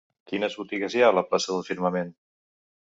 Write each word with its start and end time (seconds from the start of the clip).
Quines 0.31 0.55
botigues 0.61 0.95
hi 0.97 1.03
ha 1.05 1.11
a 1.13 1.17
la 1.19 1.25
plaça 1.29 1.55
del 1.55 1.65
Firmament? 1.71 2.13